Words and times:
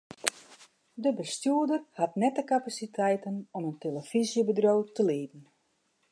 De 0.95 1.11
bestjoerder 1.13 1.83
hat 1.91 2.15
net 2.15 2.35
de 2.35 2.43
kapasiteiten 2.51 3.35
om 3.51 3.63
in 3.69 3.77
telefyzjebedriuw 3.77 4.83
te 4.95 5.03
lieden. 5.05 5.43